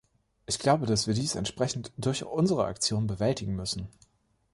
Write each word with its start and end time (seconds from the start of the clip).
Ich 0.47 0.57
glaube, 0.57 0.87
dass 0.87 1.05
wir 1.05 1.13
dies 1.13 1.35
entsprechend 1.35 1.91
durch 1.95 2.23
unsere 2.25 2.65
Aktion 2.65 3.05
bewältigen 3.05 3.55
müssen. 3.55 3.87